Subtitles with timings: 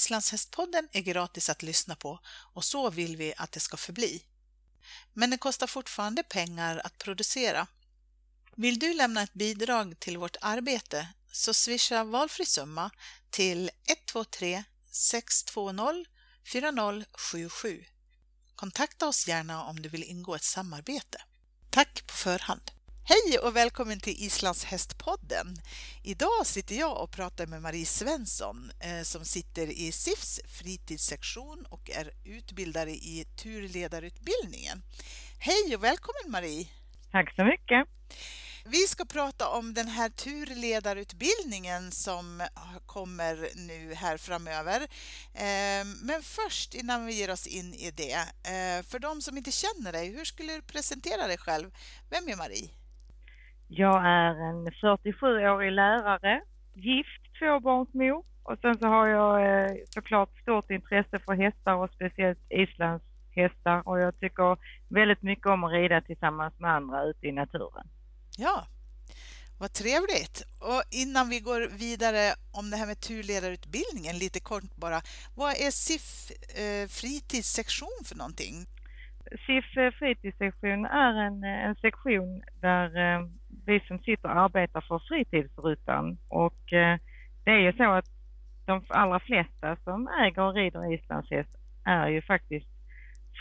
[0.00, 2.20] Islandshästpodden är gratis att lyssna på
[2.54, 4.22] och så vill vi att det ska förbli.
[5.12, 7.66] Men det kostar fortfarande pengar att producera.
[8.56, 12.90] Vill du lämna ett bidrag till vårt arbete så swisha valfri summa
[13.30, 16.04] till 123 620
[16.52, 17.84] 4077.
[18.54, 21.22] Kontakta oss gärna om du vill ingå ett samarbete.
[21.70, 22.70] Tack på förhand!
[23.10, 25.46] Hej och välkommen till Islands hästpodden.
[26.02, 31.90] Idag sitter jag och pratar med Marie Svensson eh, som sitter i SIFs fritidssektion och
[31.90, 34.82] är utbildare i turledarutbildningen.
[35.38, 36.66] Hej och välkommen Marie!
[37.12, 37.88] Tack så mycket!
[38.64, 42.42] Vi ska prata om den här turledarutbildningen som
[42.86, 44.80] kommer nu här framöver.
[45.34, 48.18] Eh, men först innan vi ger oss in i det,
[48.52, 51.70] eh, för de som inte känner dig, hur skulle du presentera dig själv?
[52.10, 52.70] Vem är Marie?
[53.72, 56.42] Jag är en 47-årig lärare,
[56.74, 62.38] gift, tvåbarnsmor och sen så har jag eh, såklart stort intresse för hästar och speciellt
[62.50, 63.04] Islands
[63.34, 67.86] hästar och jag tycker väldigt mycket om att rida tillsammans med andra ute i naturen.
[68.38, 68.66] Ja,
[69.60, 70.36] vad trevligt!
[70.60, 75.00] Och innan vi går vidare om det här med turledarutbildningen, lite kort bara.
[75.36, 76.06] Vad är SIF
[76.62, 78.54] eh, fritidssektion för någonting?
[79.46, 83.20] SIF eh, fritidssektion är en, eh, en sektion där eh,
[83.66, 86.98] vi som sitter och arbetar för fritidsrutan och eh,
[87.44, 88.06] det är ju så att
[88.66, 91.50] de allra flesta som äger och rider islandshäst
[91.84, 92.68] är ju faktiskt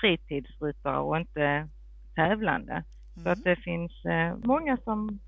[0.00, 1.68] fritidsryttare och inte
[2.14, 2.72] tävlande.
[2.72, 2.84] Mm.
[3.24, 5.18] Så att det finns eh, många som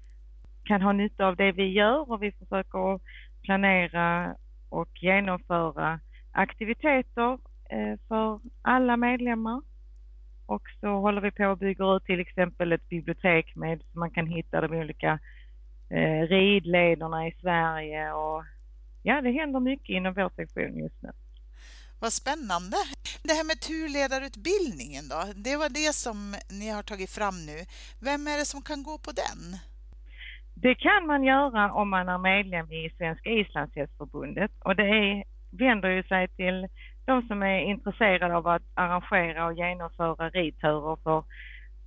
[0.65, 3.01] kan ha nytta av det vi gör och vi försöker
[3.43, 4.37] planera
[4.69, 6.01] och genomföra
[6.33, 7.39] aktiviteter
[7.71, 9.63] eh, för alla medlemmar.
[10.51, 14.11] Och så håller vi på att bygga ut till exempel ett bibliotek med så man
[14.11, 15.19] kan hitta de olika
[15.91, 18.45] eh, ridlederna i Sverige och
[19.03, 21.11] ja, det händer mycket inom vår sektion just nu.
[22.01, 22.77] Vad spännande!
[23.23, 27.59] Det här med turledarutbildningen då, det var det som ni har tagit fram nu.
[28.01, 29.41] Vem är det som kan gå på den?
[30.55, 35.91] Det kan man göra om man är medlem i Svenska islandshästförbundet och det är, vänder
[35.91, 36.69] ju sig till
[37.05, 41.25] de som är intresserade av att arrangera och genomföra ridturer för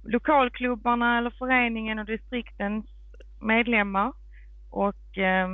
[0.03, 2.85] lokalklubbarna eller föreningen och distriktens
[3.39, 4.13] medlemmar.
[4.69, 5.47] Och eh,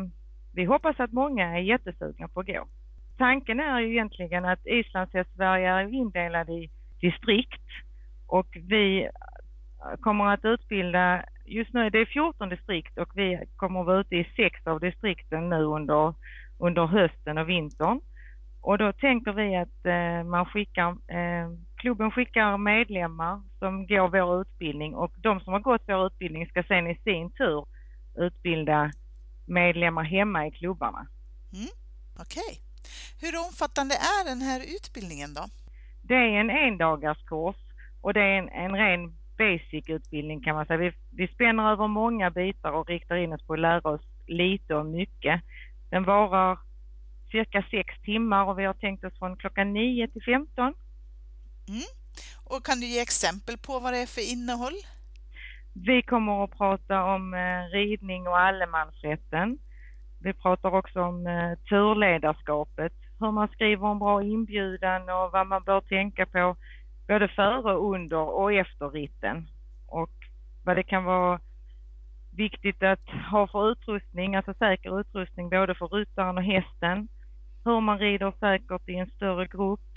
[0.54, 2.68] vi hoppas att många är jättesugna på att gå.
[3.18, 6.70] Tanken är ju egentligen att Islandshäst-Sverige är indelad i
[7.02, 7.62] distrikt
[8.28, 9.10] och vi
[10.00, 14.16] kommer att utbilda, just nu är det 14 distrikt och vi kommer att vara ute
[14.16, 16.14] i sex av distrikten nu under,
[16.60, 18.02] under hösten och vintern.
[18.62, 24.42] Och då tänker vi att eh, man skickar, eh, klubben skickar medlemmar som går vår
[24.42, 27.66] utbildning och de som har gått vår utbildning ska sen i sin tur
[28.18, 28.92] utbilda
[29.48, 31.08] medlemmar hemma i klubbarna.
[31.54, 31.70] Mm,
[32.20, 32.44] Okej.
[32.44, 32.70] Okay.
[33.22, 35.46] Hur omfattande är den här utbildningen då?
[36.04, 37.56] Det är en endagarskurs
[38.02, 40.78] och det är en, en ren basic-utbildning kan man säga.
[40.78, 44.76] Vi, vi spänner över många bitar och riktar in oss på att lära oss lite
[44.76, 45.42] och mycket.
[45.90, 46.60] Den varar
[47.32, 50.74] cirka sex timmar och vi har tänkt oss från klockan 9 till 15.
[51.68, 51.90] Mm.
[52.50, 54.78] Och kan du ge exempel på vad det är för innehåll?
[55.74, 59.58] Vi kommer att prata om eh, ridning och allemansrätten.
[60.22, 65.64] Vi pratar också om eh, turledarskapet, hur man skriver en bra inbjudan och vad man
[65.64, 66.56] bör tänka på
[67.08, 69.48] både före, under och efter ritten.
[69.88, 70.12] Och
[70.66, 71.40] vad det kan vara
[72.36, 77.08] viktigt att ha för utrustning, alltså säker utrustning både för ryttaren och hästen
[77.64, 79.90] hur man rider säkert i en större grupp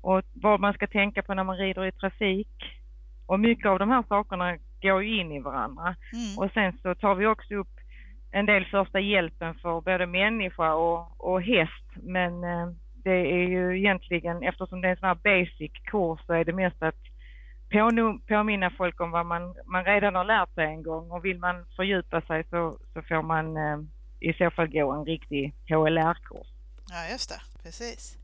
[0.00, 2.80] och vad man ska tänka på när man rider i trafik.
[3.26, 5.96] Och mycket av de här sakerna går ju in i varandra.
[6.12, 6.38] Mm.
[6.38, 7.80] Och sen så tar vi också upp
[8.32, 11.86] en del första hjälpen för både människa och, och häst.
[12.02, 12.68] Men eh,
[13.04, 16.52] det är ju egentligen, eftersom det är en sån här basic kurs så är det
[16.52, 17.00] mest att
[18.28, 21.64] påminna folk om vad man, man redan har lärt sig en gång och vill man
[21.76, 23.78] fördjupa sig så, så får man eh,
[24.20, 26.59] i så fall gå en riktig HLR-kurs.
[26.90, 27.40] Ja, just det.
[27.62, 28.18] Precis.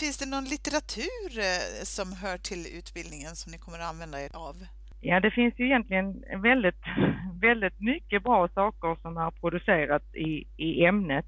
[0.00, 4.30] Finns det någon litteratur eh, som hör till utbildningen som ni kommer att använda er
[4.34, 4.56] av?
[5.00, 6.82] Ja, det finns ju egentligen väldigt,
[7.40, 11.26] väldigt mycket bra saker som har producerats i, i ämnet.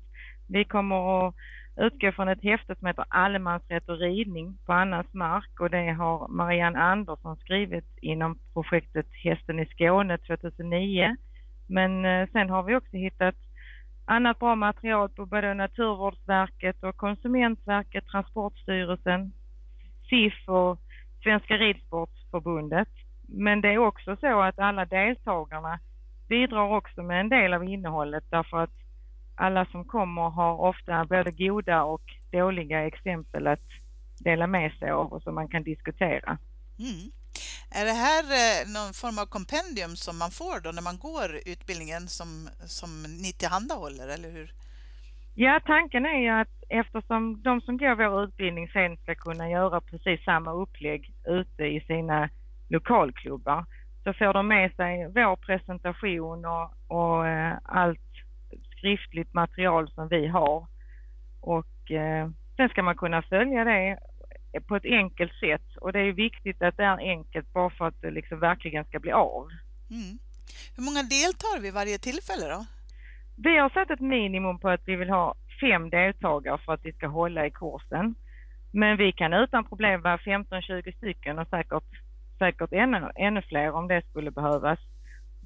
[0.49, 1.35] Vi kommer att
[1.77, 6.29] utgå från ett häfte som heter Allemansrätt och ridning på annans mark och det har
[6.29, 11.17] Marianne Andersson skrivit inom projektet Hästen i Skåne 2009.
[11.67, 13.35] Men eh, sen har vi också hittat
[14.09, 19.33] annat bra material på både Naturvårdsverket och Konsumentverket, Transportstyrelsen,
[20.09, 20.81] SIF och
[21.23, 22.89] Svenska Ridsportförbundet.
[23.29, 25.79] Men det är också så att alla deltagarna
[26.29, 28.71] bidrar också med en del av innehållet därför att
[29.37, 32.03] alla som kommer har ofta både goda och
[32.33, 33.69] dåliga exempel att
[34.25, 36.39] dela med sig av och som man kan diskutera.
[36.79, 37.11] Mm.
[37.71, 41.29] Är det här eh, någon form av kompendium som man får då när man går
[41.55, 42.29] utbildningen som,
[42.79, 42.91] som
[43.23, 44.49] ni tillhandahåller, eller hur?
[45.35, 49.81] Ja, tanken är ju att eftersom de som går vår utbildning sen ska kunna göra
[49.81, 52.29] precis samma upplägg ute i sina
[52.69, 53.65] lokalklubbar
[54.05, 58.01] så får de med sig vår presentation och, och eh, allt
[58.77, 60.67] skriftligt material som vi har.
[61.41, 63.99] Och eh, sen ska man kunna följa det
[64.67, 68.01] på ett enkelt sätt och det är viktigt att det är enkelt bara för att
[68.01, 69.49] det liksom verkligen ska bli av.
[69.91, 70.19] Mm.
[70.77, 72.67] Hur många deltar vid varje tillfälle då?
[73.37, 76.93] Vi har satt ett minimum på att vi vill ha fem deltagare för att vi
[76.93, 78.15] ska hålla i kursen.
[78.73, 81.85] Men vi kan utan problem vara 15-20 stycken och säkert,
[82.39, 84.79] säkert ännu, ännu fler om det skulle behövas.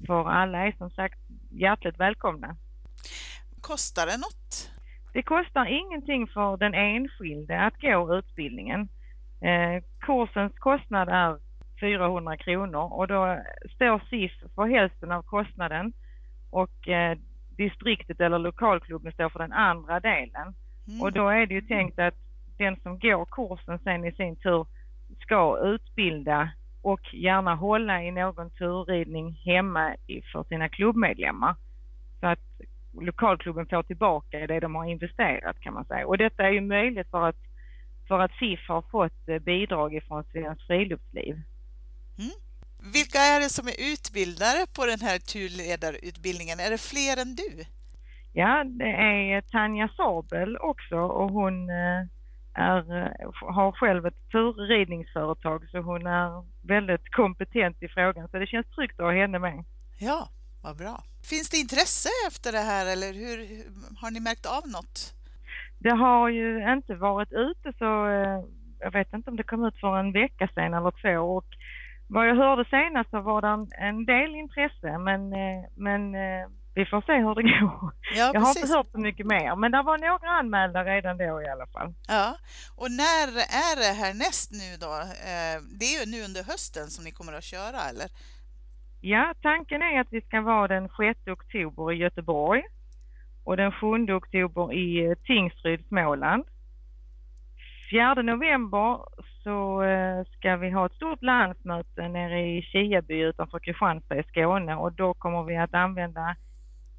[0.07, 1.19] För alla är som sagt
[1.51, 2.55] hjärtligt välkomna.
[3.61, 4.72] Kostar det något?
[5.13, 8.87] Det kostar ingenting för den enskilde att gå utbildningen.
[9.41, 11.37] Eh, kursens kostnad är
[11.79, 13.39] 400 kronor och då
[13.75, 15.93] står SIF för hälften av kostnaden
[16.49, 17.17] och eh,
[17.57, 20.55] distriktet eller lokalklubben står för den andra delen.
[20.87, 21.01] Mm.
[21.01, 22.15] Och då är det ju tänkt att
[22.57, 24.65] den som går kursen sen i sin tur
[25.19, 26.49] ska utbilda
[26.81, 29.95] och gärna hålla i någon turridning hemma
[30.31, 31.55] för sina klubbmedlemmar.
[32.19, 32.39] Så att
[33.01, 36.07] lokalklubben får tillbaka det de har investerat kan man säga.
[36.07, 37.35] Och detta är ju möjligt för att,
[38.07, 41.33] för att SIF har fått eh, bidrag ifrån Svenskt Friluftsliv.
[42.17, 42.31] Mm.
[42.93, 46.59] Vilka är det som är utbildare på den här turledarutbildningen?
[46.59, 47.65] Är det fler än du?
[48.33, 48.91] Ja, det
[49.33, 52.01] är Tanja Sabel också och hon eh,
[52.53, 58.47] är, eh, har själv ett turridningsföretag så hon är väldigt kompetent i frågan så det
[58.47, 59.63] känns tryggt att ha henne med.
[59.99, 60.29] Ja,
[60.63, 61.03] vad bra.
[61.23, 63.37] Finns det intresse efter det här eller hur,
[64.01, 65.13] har ni märkt av något?
[65.79, 68.39] Det har ju inte varit ute så eh,
[68.79, 71.45] jag vet inte om det kom ut för en vecka sedan eller två och
[72.07, 76.85] vad jag hörde senast så var det en del intresse men, eh, men eh, vi
[76.85, 77.93] får se hur det går.
[78.15, 81.41] Ja, jag har inte hört så mycket mer men det var några anmälda redan då
[81.41, 81.93] i alla fall.
[82.07, 82.37] Ja,
[82.75, 83.27] och när
[83.67, 84.93] är det här näst nu då?
[85.79, 88.07] Det är ju nu under hösten som ni kommer att köra eller?
[89.05, 92.63] Ja, tanken är att vi ska vara den 6 oktober i Göteborg
[93.43, 96.43] och den 7 oktober i eh, Tingsryd, Småland.
[97.91, 98.99] 4 november
[99.43, 104.75] så eh, ska vi ha ett stort landsmöte nere i Kiaby utanför Kristianstad i Skåne
[104.75, 106.35] och då kommer vi att använda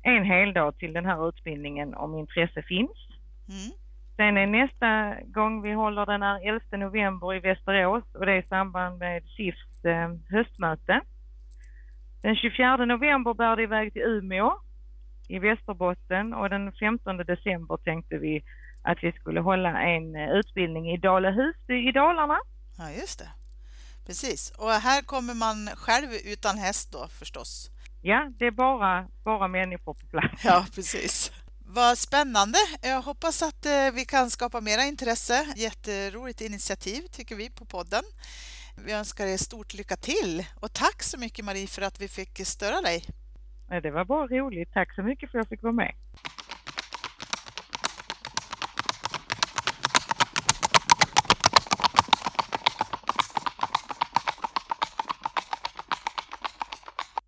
[0.03, 3.09] en heldag till den här utbildningen om intresse finns.
[3.49, 3.73] Mm.
[4.17, 8.43] Sen är nästa gång vi håller den är 11 november i Västerås och det är
[8.43, 11.01] i samband med SIFs eh, höstmöte.
[12.25, 14.53] Den 24 november bär det iväg till Umeå
[15.29, 18.45] i Västerbotten och den 15 december tänkte vi
[18.83, 22.39] att vi skulle hålla en eh, utbildning i Dala Husby i Dalarna.
[22.79, 23.29] Ja, just det.
[24.07, 24.53] Precis.
[24.59, 27.71] Och här kommer man själv utan häst då förstås?
[28.03, 30.45] Ja, det är bara, bara människor på plats.
[30.45, 31.33] Ja, precis.
[31.67, 32.59] Vad spännande!
[32.83, 35.47] Jag hoppas att eh, vi kan skapa mera intresse.
[35.57, 38.05] Jätteroligt initiativ tycker vi på podden.
[38.77, 42.47] Vi önskar er stort lycka till och tack så mycket Marie för att vi fick
[42.47, 43.05] störa dig.
[43.83, 44.73] Det var bara roligt.
[44.73, 45.95] Tack så mycket för att jag fick vara med.